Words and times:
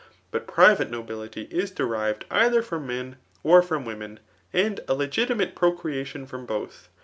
But 0.31 0.47
[>rtvate 0.47 0.89
nobility 0.89 1.43
is 1.51 1.69
derived 1.69 2.25
either 2.31 2.63
frbhr 2.63 2.83
men, 2.83 3.17
or 3.43 3.61
6eom 3.61 3.85
women, 3.85 4.19
and 4.51 4.79
a 4.87 4.95
tegimnate 4.95 5.53
procreation 5.53 6.25
from 6.25 6.47
both. 6.47 6.89